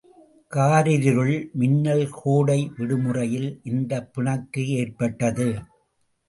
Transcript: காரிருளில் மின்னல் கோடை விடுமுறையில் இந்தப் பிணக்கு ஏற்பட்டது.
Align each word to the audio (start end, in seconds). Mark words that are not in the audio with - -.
காரிருளில் 0.53 1.49
மின்னல் 1.53 2.07
கோடை 2.11 2.71
விடுமுறையில் 2.77 3.59
இந்தப் 3.63 4.13
பிணக்கு 4.13 4.67
ஏற்பட்டது. 4.69 5.47